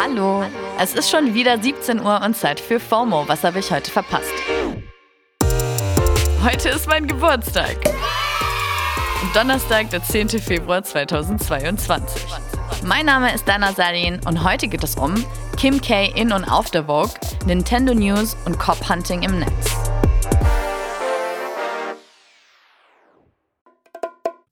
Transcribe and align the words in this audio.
Hallo, 0.00 0.44
es 0.78 0.94
ist 0.94 1.10
schon 1.10 1.34
wieder 1.34 1.60
17 1.60 1.98
Uhr 1.98 2.22
und 2.24 2.36
Zeit 2.36 2.60
für 2.60 2.78
FOMO. 2.78 3.26
Was 3.26 3.42
habe 3.42 3.58
ich 3.58 3.68
heute 3.72 3.90
verpasst? 3.90 4.32
Heute 6.40 6.68
ist 6.68 6.86
mein 6.86 7.08
Geburtstag. 7.08 7.76
Donnerstag, 9.34 9.90
der 9.90 10.00
10. 10.00 10.28
Februar 10.28 10.84
2022. 10.84 12.24
Mein 12.84 13.06
Name 13.06 13.34
ist 13.34 13.48
Dana 13.48 13.72
Salin 13.72 14.20
und 14.24 14.44
heute 14.44 14.68
geht 14.68 14.84
es 14.84 14.94
um 14.94 15.14
Kim 15.56 15.80
K 15.80 16.12
in 16.14 16.32
und 16.32 16.44
auf 16.44 16.70
der 16.70 16.84
Vogue, 16.84 17.14
Nintendo 17.46 17.92
News 17.92 18.36
und 18.44 18.56
Cop 18.56 18.88
Hunting 18.88 19.24
im 19.24 19.40
Netz. 19.40 19.76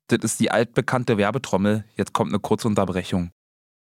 Das 0.09 0.19
ist 0.25 0.41
die 0.41 0.51
altbekannte 0.51 1.19
Werbetrommel. 1.19 1.85
Jetzt 1.95 2.13
kommt 2.13 2.33
eine 2.33 2.41
kurze 2.41 2.67
Unterbrechung. 2.67 3.31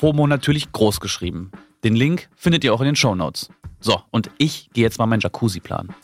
FOMO 0.00 0.26
natürlich 0.26 0.72
groß 0.72 0.98
geschrieben. 0.98 1.52
Den 1.84 1.94
Link 1.94 2.30
findet 2.34 2.64
ihr 2.64 2.72
auch 2.72 2.80
in 2.80 2.86
den 2.86 2.96
Show 2.96 3.14
Notes. 3.14 3.50
So, 3.80 4.00
und 4.10 4.30
ich 4.38 4.70
gehe 4.72 4.82
jetzt 4.82 4.98
mal 4.98 5.04
meinen 5.04 5.20
Jacuzzi 5.20 5.60
planen. 5.60 5.94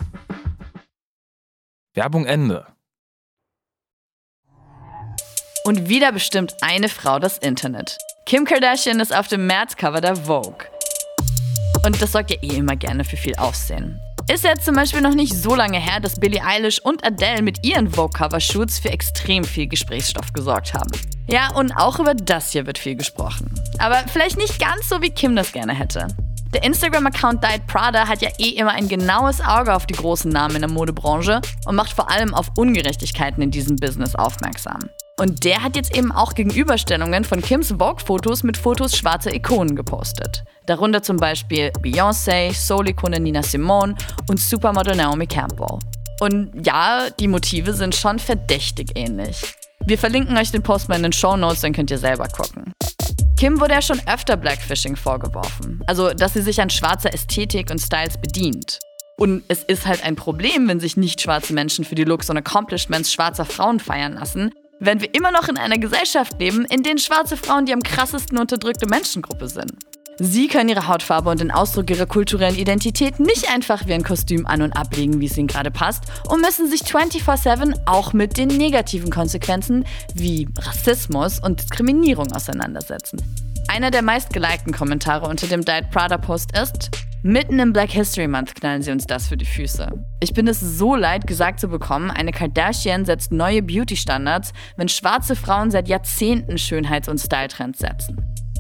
Werbung 1.95 2.27
Ende. 2.27 2.67
Und 5.65 5.89
wieder 5.89 6.13
bestimmt 6.13 6.55
eine 6.61 6.91
Frau 6.91 7.19
das 7.19 7.39
Internet. 7.39 7.97
Kim 8.27 8.45
Kardashian 8.45 9.01
ist 9.01 9.17
auf 9.17 9.29
dem 9.29 9.47
März-Cover 9.47 10.03
der 10.03 10.17
Vogue. 10.17 10.67
Und 11.87 12.03
das 12.03 12.13
sorgt 12.13 12.31
ja 12.31 12.37
eh 12.43 12.59
immer 12.59 12.77
gerne 12.77 13.03
für 13.03 13.17
viel 13.17 13.37
Aufsehen. 13.37 13.99
Ist 14.29 14.43
jetzt 14.43 14.65
zum 14.65 14.75
Beispiel 14.75 15.03
noch 15.03 15.15
nicht 15.15 15.33
so 15.35 15.55
lange 15.55 15.79
her, 15.79 16.01
dass 16.01 16.19
Billie 16.19 16.43
Eilish 16.43 16.81
und 16.81 17.07
Adele 17.07 17.43
mit 17.43 17.65
ihren 17.65 17.89
Vogue-Cover-Shoots 17.89 18.81
für 18.81 18.91
extrem 18.91 19.45
viel 19.45 19.69
Gesprächsstoff 19.69 20.33
gesorgt 20.33 20.75
haben. 20.75 20.91
Ja, 21.29 21.53
und 21.53 21.71
auch 21.77 22.01
über 22.01 22.13
das 22.13 22.51
hier 22.51 22.67
wird 22.67 22.77
viel 22.77 22.97
gesprochen. 22.97 23.49
Aber 23.79 23.99
vielleicht 24.13 24.37
nicht 24.37 24.59
ganz 24.59 24.89
so, 24.89 25.01
wie 25.01 25.11
Kim 25.11 25.37
das 25.37 25.53
gerne 25.53 25.75
hätte. 25.75 26.09
Der 26.53 26.65
Instagram-Account 26.65 27.45
Diet 27.45 27.69
Prada 27.69 28.09
hat 28.09 28.21
ja 28.21 28.31
eh 28.39 28.51
immer 28.51 28.73
ein 28.73 28.89
genaues 28.89 29.41
Auge 29.41 29.73
auf 29.73 29.87
die 29.87 29.95
großen 29.95 30.31
Namen 30.31 30.57
in 30.57 30.63
der 30.63 30.71
Modebranche 30.71 31.41
und 31.65 31.77
macht 31.77 31.93
vor 31.93 32.11
allem 32.11 32.35
auf 32.35 32.51
Ungerechtigkeiten 32.57 33.43
in 33.45 33.53
diesem 33.53 33.77
Business 33.77 34.17
aufmerksam. 34.17 34.89
Und 35.19 35.45
der 35.45 35.63
hat 35.63 35.77
jetzt 35.77 35.97
eben 35.97 36.13
auch 36.13 36.35
Gegenüberstellungen 36.35 37.25
von 37.25 37.41
Kims 37.41 37.75
Vogue-Fotos 37.79 38.43
mit 38.43 38.59
Fotos 38.59 38.95
schwarzer 38.95 39.35
Ikonen 39.35 39.75
gepostet. 39.75 40.45
Darunter 40.67 41.03
zum 41.03 41.17
Beispiel 41.17 41.71
Beyoncé, 41.81 42.53
Soul-Ikone 42.53 43.19
Nina 43.19 43.43
Simone 43.43 43.95
und 44.29 44.39
Supermodel 44.39 44.95
Naomi 44.95 45.27
Campbell. 45.27 45.79
Und 46.21 46.51
ja, 46.67 47.09
die 47.19 47.29
Motive 47.29 47.73
sind 47.73 47.95
schon 47.95 48.19
verdächtig 48.19 48.91
ähnlich. 48.95 49.55
Wir 49.87 49.97
verlinken 49.97 50.37
euch 50.37 50.51
den 50.51 50.63
Post 50.63 50.91
mal 50.91 50.97
in 50.97 51.05
den 51.05 51.13
Show 51.15 51.35
Notes, 51.35 51.63
dann 51.63 51.73
könnt 51.73 51.91
ihr 51.91 51.99
selber 51.99 52.29
gucken. 52.29 52.75
Kim 53.39 53.59
wurde 53.59 53.73
ja 53.73 53.83
schon 53.83 54.01
öfter 54.07 54.37
Blackfishing 54.37 54.97
vorgeworfen, 54.97 55.83
also 55.87 56.13
dass 56.13 56.35
sie 56.35 56.43
sich 56.43 56.61
an 56.61 56.69
schwarzer 56.69 57.15
Ästhetik 57.15 57.71
und 57.71 57.79
Styles 57.79 58.19
bedient. 58.19 58.81
Und 59.19 59.45
es 59.49 59.63
ist 59.63 59.87
halt 59.87 60.05
ein 60.05 60.17
Problem, 60.17 60.69
wenn 60.69 60.81
sich 60.81 60.99
nicht 60.99 61.23
schwarze 61.23 61.55
Menschen 61.55 61.87
für 61.87 61.95
die 61.95 62.05
Looks 62.05 62.29
und 62.29 62.37
Accomplishments 62.37 63.11
schwarzer 63.11 63.47
Frauen 63.47 63.81
feiern 63.81 64.15
lassen, 64.15 64.53
wenn 64.79 65.01
wir 65.01 65.15
immer 65.15 65.31
noch 65.31 65.49
in 65.49 65.57
einer 65.57 65.79
Gesellschaft 65.79 66.39
leben, 66.39 66.65
in 66.65 66.83
der 66.83 66.99
schwarze 66.99 67.37
Frauen 67.37 67.67
die 67.67 67.73
am 67.73 67.83
krassesten 67.83 68.39
unterdrückte 68.39 68.87
Menschengruppe 68.87 69.49
sind. 69.49 69.73
Sie 70.19 70.49
können 70.49 70.71
ihre 70.71 70.89
Hautfarbe 70.89 71.29
und 71.29 71.41
den 71.41 71.51
Ausdruck 71.51 71.91
ihrer 71.91 72.07
kulturellen 72.07 72.57
Identität 72.57 73.21
nicht 73.21 73.53
einfach 73.53 73.87
wie 73.87 73.93
ein 73.93 74.03
Kostüm 74.03 74.47
an- 74.47 74.63
und 74.63 74.73
ablegen, 74.73 75.21
wie 75.21 75.27
es 75.27 75.37
ihnen 75.37 75.47
gerade 75.47 75.71
passt, 75.71 76.05
und 76.31 76.41
müssen 76.41 76.71
sich 76.71 76.83
24-7 76.83 77.83
auch 77.85 78.15
mit 78.15 78.39
den 78.39 78.49
negativen 78.49 79.11
Konsequenzen 79.11 79.85
wie 80.15 80.49
Rassismus 80.59 81.39
und 81.39 81.61
Diskriminierung 81.61 82.33
auseinandersetzen. 82.33 83.21
Einer 83.69 83.91
der 83.91 84.01
meistgelikten 84.01 84.73
Kommentare 84.73 85.29
unter 85.29 85.49
dem 85.49 85.63
Diet 85.63 85.91
Prada 85.91 86.17
Post 86.17 86.57
ist, 86.57 86.91
Mitten 87.27 87.59
im 87.59 87.73
Black 87.73 87.91
History 87.91 88.29
Month 88.29 88.55
knallen 88.55 88.83
sie 88.83 88.93
uns 88.93 89.05
das 89.05 89.27
für 89.27 89.37
die 89.37 89.45
Füße. 89.45 89.91
Ich 90.21 90.33
bin 90.33 90.47
es 90.47 90.61
so 90.61 90.95
leid, 90.95 91.27
gesagt 91.27 91.59
zu 91.59 91.67
bekommen, 91.67 92.09
eine 92.13 92.31
Kardashian 92.31 93.05
setzt 93.05 93.33
neue 93.33 93.65
Beauty-Standards, 93.65 94.53
wenn 94.77 94.89
schwarze 94.89 95.35
Frauen 95.35 95.73
seit 95.73 95.89
Jahrzehnten 95.89 96.57
Schönheits- 96.57 97.09
und 97.09 97.19
Style-Trends 97.19 97.81
setzen. 97.81 98.17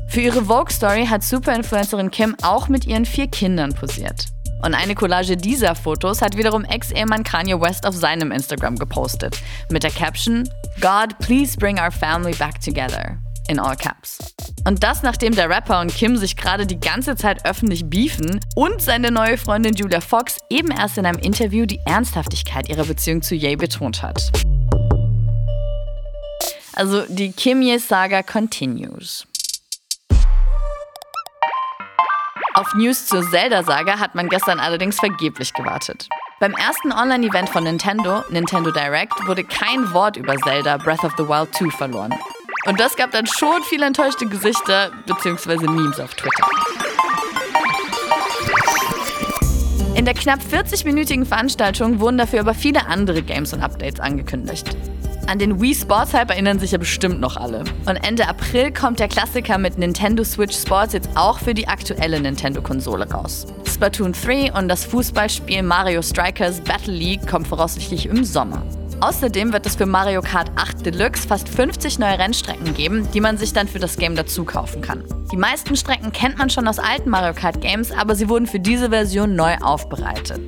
Für 0.08 0.20
ihre 0.20 0.46
Vogue-Story 0.46 1.06
hat 1.06 1.22
Superinfluencerin 1.22 2.10
Kim 2.10 2.34
auch 2.42 2.66
mit 2.66 2.86
ihren 2.86 3.04
vier 3.04 3.28
Kindern 3.28 3.72
posiert. 3.72 4.26
Und 4.64 4.74
eine 4.74 4.96
Collage 4.96 5.36
dieser 5.36 5.76
Fotos 5.76 6.20
hat 6.20 6.36
wiederum 6.36 6.64
Ex-Ehemann 6.64 7.22
Kanye 7.22 7.60
West 7.60 7.86
auf 7.86 7.94
seinem 7.94 8.32
Instagram 8.32 8.74
gepostet. 8.74 9.40
Mit 9.70 9.84
der 9.84 9.92
Caption: 9.92 10.42
God, 10.80 11.16
please 11.20 11.56
bring 11.56 11.78
our 11.78 11.92
family 11.92 12.34
back 12.34 12.60
together. 12.60 13.16
In 13.48 13.60
all 13.60 13.76
caps. 13.76 14.18
Und 14.66 14.82
das, 14.82 15.02
nachdem 15.02 15.34
der 15.34 15.48
Rapper 15.48 15.80
und 15.80 15.94
Kim 15.94 16.16
sich 16.16 16.36
gerade 16.36 16.66
die 16.66 16.80
ganze 16.80 17.14
Zeit 17.14 17.46
öffentlich 17.46 17.88
beefen 17.88 18.40
und 18.56 18.82
seine 18.82 19.12
neue 19.12 19.38
Freundin 19.38 19.74
Julia 19.74 20.00
Fox 20.00 20.38
eben 20.50 20.72
erst 20.72 20.98
in 20.98 21.06
einem 21.06 21.18
Interview 21.18 21.64
die 21.64 21.78
Ernsthaftigkeit 21.86 22.68
ihrer 22.68 22.84
Beziehung 22.84 23.22
zu 23.22 23.36
Ye 23.36 23.54
betont 23.54 24.02
hat. 24.02 24.32
Also 26.74 27.04
die 27.08 27.30
Kim-Ye-Saga 27.30 28.22
continues. 28.22 29.26
Auf 32.54 32.74
News 32.74 33.06
zur 33.06 33.22
Zelda-Saga 33.30 33.98
hat 33.98 34.14
man 34.14 34.28
gestern 34.28 34.58
allerdings 34.58 34.98
vergeblich 34.98 35.52
gewartet. 35.52 36.08
Beim 36.40 36.52
ersten 36.52 36.92
Online-Event 36.92 37.48
von 37.48 37.64
Nintendo, 37.64 38.24
Nintendo 38.30 38.70
Direct, 38.70 39.26
wurde 39.26 39.44
kein 39.44 39.92
Wort 39.92 40.16
über 40.16 40.36
Zelda 40.36 40.78
Breath 40.78 41.04
of 41.04 41.12
the 41.16 41.28
Wild 41.28 41.54
2 41.54 41.70
verloren. 41.70 42.14
Und 42.66 42.80
das 42.80 42.96
gab 42.96 43.12
dann 43.12 43.26
schon 43.26 43.62
viele 43.68 43.86
enttäuschte 43.86 44.26
Gesichter 44.26 44.90
bzw. 45.06 45.68
Memes 45.68 46.00
auf 46.00 46.14
Twitter. 46.14 46.46
In 49.94 50.04
der 50.04 50.14
knapp 50.14 50.40
40-minütigen 50.40 51.24
Veranstaltung 51.24 52.00
wurden 52.00 52.18
dafür 52.18 52.40
aber 52.40 52.54
viele 52.54 52.86
andere 52.86 53.22
Games 53.22 53.52
und 53.52 53.62
Updates 53.62 54.00
angekündigt. 54.00 54.76
An 55.28 55.38
den 55.38 55.60
Wii 55.60 55.74
Sports 55.74 56.12
Hype 56.12 56.30
erinnern 56.30 56.58
sich 56.58 56.72
ja 56.72 56.78
bestimmt 56.78 57.20
noch 57.20 57.36
alle. 57.36 57.64
Und 57.86 57.96
Ende 57.96 58.28
April 58.28 58.72
kommt 58.72 59.00
der 59.00 59.08
Klassiker 59.08 59.58
mit 59.58 59.78
Nintendo 59.78 60.22
Switch 60.22 60.56
Sports 60.56 60.92
jetzt 60.92 61.08
auch 61.16 61.38
für 61.38 61.54
die 61.54 61.66
aktuelle 61.66 62.20
Nintendo-Konsole 62.20 63.10
raus. 63.10 63.46
Splatoon 63.66 64.12
3 64.12 64.52
und 64.52 64.68
das 64.68 64.84
Fußballspiel 64.84 65.62
Mario 65.62 66.02
Strikers 66.02 66.60
Battle 66.60 66.92
League 66.94 67.26
kommen 67.26 67.44
voraussichtlich 67.44 68.06
im 68.06 68.24
Sommer. 68.24 68.62
Außerdem 69.00 69.52
wird 69.52 69.66
es 69.66 69.76
für 69.76 69.84
Mario 69.84 70.22
Kart 70.22 70.50
8 70.56 70.86
Deluxe 70.86 71.28
fast 71.28 71.48
50 71.48 71.98
neue 71.98 72.18
Rennstrecken 72.18 72.72
geben, 72.72 73.06
die 73.12 73.20
man 73.20 73.36
sich 73.36 73.52
dann 73.52 73.68
für 73.68 73.78
das 73.78 73.96
Game 73.96 74.16
dazu 74.16 74.44
kaufen 74.44 74.80
kann. 74.80 75.04
Die 75.30 75.36
meisten 75.36 75.76
Strecken 75.76 76.12
kennt 76.12 76.38
man 76.38 76.48
schon 76.48 76.66
aus 76.66 76.78
alten 76.78 77.10
Mario 77.10 77.34
Kart 77.34 77.60
Games, 77.60 77.92
aber 77.92 78.14
sie 78.14 78.28
wurden 78.28 78.46
für 78.46 78.60
diese 78.60 78.88
Version 78.88 79.36
neu 79.36 79.54
aufbereitet. 79.60 80.40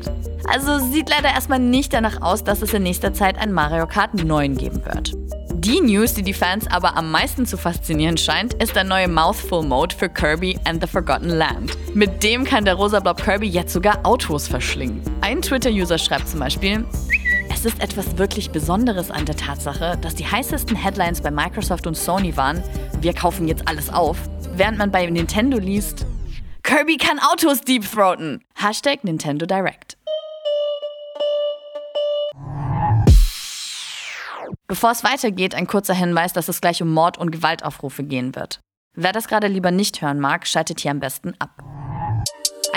Also 0.49 0.79
sieht 0.79 1.11
leider 1.11 1.29
erstmal 1.29 1.59
nicht 1.59 1.93
danach 1.93 2.23
aus, 2.23 2.43
dass 2.43 2.63
es 2.63 2.73
in 2.73 2.85
nächster 2.85 3.13
Zeit 3.13 3.37
ein 3.37 3.53
Mario 3.53 3.87
Kart 3.87 4.15
9 4.15 4.57
geben 4.57 4.83
wird. 4.87 5.13
Die 5.61 5.81
News, 5.81 6.15
die 6.15 6.23
die 6.23 6.33
Fans 6.33 6.67
aber 6.69 6.97
am 6.97 7.11
meisten 7.11 7.45
zu 7.45 7.59
faszinieren 7.59 8.17
scheint, 8.17 8.55
ist 8.55 8.77
der 8.77 8.85
neue 8.85 9.09
Mouthful 9.09 9.65
Mode 9.65 9.95
für 9.95 10.09
Kirby 10.09 10.59
and 10.65 10.81
the 10.81 10.89
Forgotten 10.89 11.31
Land. 11.31 11.77
Mit 11.95 12.23
dem 12.23 12.45
kann 12.45 12.65
der 12.65 12.75
rosa 12.75 13.01
Blob 13.01 13.23
Kirby 13.23 13.49
jetzt 13.49 13.73
sogar 13.73 13.99
Autos 14.05 14.49
verschlingen. 14.49 15.03
Ein 15.21 15.43
Twitter-User 15.43 15.99
schreibt 15.99 16.29
zum 16.29 16.41
Beispiel, 16.41 16.85
es 17.51 17.65
ist 17.65 17.81
etwas 17.81 18.19
wirklich 18.19 18.51
Besonderes 18.51 19.11
an 19.11 19.25
der 19.25 19.37
Tatsache, 19.37 19.99
dass 20.01 20.15
die 20.15 20.27
heißesten 20.27 20.77
Headlines 20.77 21.21
bei 21.21 21.31
Microsoft 21.31 21.87
und 21.87 21.97
Sony 21.97 22.37
waren, 22.37 22.63
wir 23.01 23.13
kaufen 23.13 23.49
jetzt 23.49 23.67
alles 23.67 23.93
auf, 23.93 24.19
während 24.55 24.79
man 24.79 24.91
bei 24.91 25.07
Nintendo 25.07 25.59
liest, 25.59 26.07
Kirby 26.63 26.97
kann 26.99 27.19
Autos 27.19 27.63
deepthroaten. 27.63 28.45
Hashtag 28.55 29.03
Nintendo 29.05 29.47
Direct. 29.47 29.97
Bevor 34.67 34.91
es 34.91 35.03
weitergeht, 35.03 35.55
ein 35.55 35.67
kurzer 35.67 35.95
Hinweis, 35.95 36.35
dass 36.35 36.49
es 36.49 36.61
gleich 36.61 36.83
um 36.83 36.93
Mord- 36.93 37.17
und 37.17 37.31
Gewaltaufrufe 37.31 38.05
gehen 38.05 38.35
wird. 38.35 38.61
Wer 38.95 39.13
das 39.13 39.29
gerade 39.29 39.47
lieber 39.47 39.71
nicht 39.71 40.03
hören 40.03 40.21
mag, 40.21 40.47
schaltet 40.47 40.81
hier 40.81 40.91
am 40.91 41.01
besten 41.01 41.35
ab. 41.39 41.78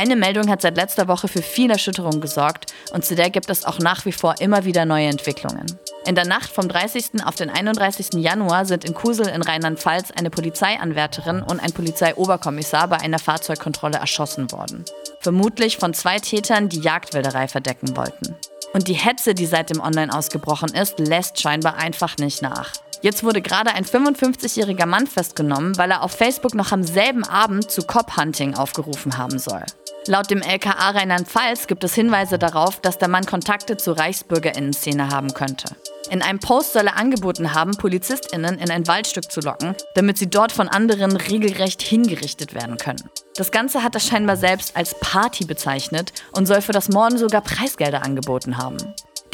Eine 0.02 0.16
Meldung 0.16 0.50
hat 0.50 0.64
seit 0.64 0.78
letzter 0.78 1.08
Woche 1.08 1.28
für 1.28 1.44
viel 1.44 1.70
Erschütterung 1.70 2.22
gesorgt 2.22 2.74
und 2.92 3.06
zu 3.06 3.14
der 3.14 3.30
gibt 3.30 3.52
es 3.52 3.66
auch 3.66 3.78
nach 3.78 4.04
wie 4.04 4.12
vor 4.12 4.34
immer 4.42 4.66
wieder 4.66 4.84
neue 4.84 5.06
Entwicklungen. 5.06 5.68
In 6.08 6.16
der 6.16 6.26
Nacht 6.26 6.50
vom 6.52 6.68
30. 6.68 7.24
auf 7.24 7.36
den 7.36 7.52
31. 7.52 8.14
Januar 8.16 8.66
sind 8.66 8.84
in 8.84 8.96
Kusel 8.96 9.28
in 9.28 9.44
Rheinland-Pfalz 9.44 10.10
eine 10.10 10.32
Polizeianwärterin 10.32 11.44
und 11.44 11.60
ein 11.60 11.72
Polizeioberkommissar 11.72 12.88
bei 12.88 12.98
einer 12.98 13.20
Fahrzeugkontrolle 13.20 14.00
erschossen 14.00 14.52
worden. 14.52 14.86
Vermutlich 15.20 15.78
von 15.78 15.94
zwei 15.94 16.18
Tätern, 16.18 16.68
die 16.68 16.80
Jagdwilderei 16.80 17.48
verdecken 17.48 17.96
wollten. 17.96 18.36
Und 18.74 18.88
die 18.88 18.94
Hetze, 18.94 19.36
die 19.36 19.46
seit 19.46 19.70
dem 19.70 19.82
Online 19.82 20.12
ausgebrochen 20.12 20.74
ist, 20.74 20.98
lässt 20.98 21.40
scheinbar 21.40 21.76
einfach 21.76 22.18
nicht 22.18 22.42
nach. 22.42 22.72
Jetzt 23.04 23.24
wurde 23.24 23.44
gerade 23.44 23.76
ein 23.76 23.86
55-jähriger 23.86 24.88
Mann 24.88 25.06
festgenommen, 25.06 25.78
weil 25.78 25.92
er 25.92 26.02
auf 26.02 26.12
Facebook 26.12 26.56
noch 26.56 26.72
am 26.72 26.82
selben 26.82 27.24
Abend 27.24 27.70
zu 27.70 27.84
Cop-Hunting 27.84 28.56
aufgerufen 28.56 29.20
haben 29.20 29.38
soll. 29.38 29.64
Laut 30.08 30.32
dem 30.32 30.42
LKA 30.42 30.90
Rheinland-Pfalz 30.90 31.68
gibt 31.68 31.84
es 31.84 31.94
Hinweise 31.94 32.40
darauf, 32.40 32.80
dass 32.82 32.98
der 32.98 33.08
Mann 33.08 33.28
Kontakte 33.28 33.78
zur 33.78 34.00
Reichsbürgerinnen-Szene 34.00 35.10
haben 35.10 35.32
könnte. 35.36 35.76
In 36.10 36.24
einem 36.24 36.40
Post 36.40 36.74
soll 36.74 36.88
er 36.88 36.98
angeboten 36.98 37.54
haben, 37.54 37.78
PolizistInnen 37.78 38.58
in 38.58 38.72
ein 38.72 38.88
Waldstück 38.88 39.32
zu 39.32 39.42
locken, 39.42 39.76
damit 39.94 40.18
sie 40.18 40.28
dort 40.28 40.52
von 40.52 40.68
anderen 40.68 41.16
regelrecht 41.16 41.84
hingerichtet 41.84 42.56
werden 42.56 42.78
können. 42.78 43.12
Das 43.36 43.52
Ganze 43.52 43.84
hat 43.84 43.94
er 43.94 44.02
scheinbar 44.02 44.38
selbst 44.38 44.76
als 44.76 45.00
Party 45.00 45.46
bezeichnet 45.46 46.14
und 46.32 46.48
soll 46.48 46.62
für 46.62 46.74
das 46.74 46.90
Morden 46.90 47.20
sogar 47.20 47.42
Preisgelder 47.42 48.02
angeboten 48.02 48.58
haben. 48.58 48.78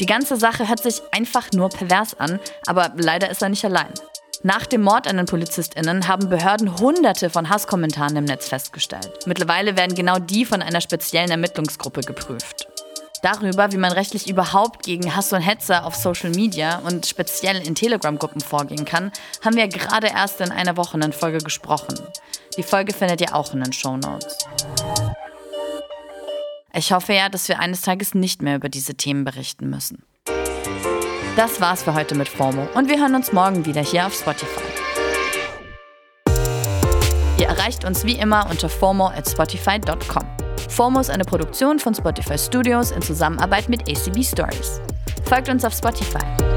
Die 0.00 0.06
ganze 0.06 0.36
Sache 0.36 0.68
hört 0.68 0.82
sich 0.82 1.00
einfach 1.12 1.50
nur 1.52 1.70
pervers 1.70 2.14
an, 2.20 2.40
aber 2.66 2.92
leider 2.96 3.30
ist 3.30 3.42
er 3.42 3.48
nicht 3.48 3.64
allein. 3.64 3.92
Nach 4.44 4.66
dem 4.66 4.82
Mord 4.82 5.08
an 5.08 5.16
den 5.16 5.26
PolizistInnen 5.26 6.06
haben 6.06 6.28
Behörden 6.28 6.78
hunderte 6.78 7.28
von 7.28 7.48
Hasskommentaren 7.48 8.16
im 8.16 8.24
Netz 8.24 8.48
festgestellt. 8.48 9.26
Mittlerweile 9.26 9.76
werden 9.76 9.96
genau 9.96 10.20
die 10.20 10.44
von 10.44 10.62
einer 10.62 10.80
speziellen 10.80 11.30
Ermittlungsgruppe 11.30 12.02
geprüft. 12.02 12.68
Darüber, 13.22 13.72
wie 13.72 13.78
man 13.78 13.90
rechtlich 13.90 14.30
überhaupt 14.30 14.84
gegen 14.84 15.16
Hass 15.16 15.32
und 15.32 15.40
Hetze 15.40 15.82
auf 15.82 15.96
Social 15.96 16.30
Media 16.30 16.78
und 16.78 17.04
speziell 17.04 17.66
in 17.66 17.74
Telegram-Gruppen 17.74 18.40
vorgehen 18.40 18.84
kann, 18.84 19.10
haben 19.44 19.56
wir 19.56 19.66
gerade 19.66 20.06
erst 20.06 20.40
in 20.40 20.52
einer 20.52 20.76
Woche 20.76 21.00
in 21.00 21.12
Folge 21.12 21.38
gesprochen. 21.38 21.98
Die 22.56 22.62
Folge 22.62 22.94
findet 22.94 23.20
ihr 23.20 23.34
auch 23.34 23.52
in 23.52 23.60
den 23.64 23.72
Show 23.72 23.96
Notes. 23.96 24.38
Ich 26.72 26.92
hoffe 26.92 27.12
ja, 27.12 27.28
dass 27.28 27.48
wir 27.48 27.58
eines 27.58 27.80
Tages 27.80 28.14
nicht 28.14 28.40
mehr 28.40 28.54
über 28.54 28.68
diese 28.68 28.94
Themen 28.94 29.24
berichten 29.24 29.68
müssen. 29.68 30.04
Das 31.38 31.60
war's 31.60 31.84
für 31.84 31.94
heute 31.94 32.16
mit 32.16 32.28
FOMO 32.28 32.66
und 32.74 32.88
wir 32.88 32.98
hören 32.98 33.14
uns 33.14 33.32
morgen 33.32 33.64
wieder 33.64 33.80
hier 33.80 34.04
auf 34.04 34.12
Spotify. 34.12 34.60
Ihr 37.38 37.46
erreicht 37.46 37.84
uns 37.84 38.04
wie 38.04 38.14
immer 38.14 38.50
unter 38.50 38.68
FOMO 38.68 39.06
at 39.06 39.30
spotify.com. 39.30 40.26
FOMO 40.68 40.98
ist 40.98 41.10
eine 41.10 41.22
Produktion 41.22 41.78
von 41.78 41.94
Spotify 41.94 42.36
Studios 42.36 42.90
in 42.90 43.02
Zusammenarbeit 43.02 43.68
mit 43.68 43.82
ACB 43.82 44.24
Stories. 44.24 44.80
Folgt 45.26 45.48
uns 45.48 45.64
auf 45.64 45.74
Spotify. 45.74 46.47